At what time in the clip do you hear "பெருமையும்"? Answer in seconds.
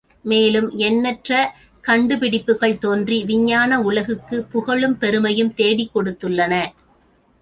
4.97-5.53